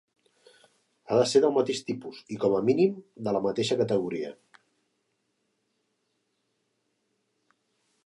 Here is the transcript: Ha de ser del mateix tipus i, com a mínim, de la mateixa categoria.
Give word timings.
Ha 1.11 1.17
de 1.19 1.25
ser 1.31 1.41
del 1.43 1.53
mateix 1.57 1.81
tipus 1.89 2.23
i, 2.23 2.39
com 2.45 2.57
a 2.61 2.63
mínim, 2.71 2.97
de 3.29 3.35
la 3.37 3.43
mateixa 3.49 3.79
categoria. 3.83 4.35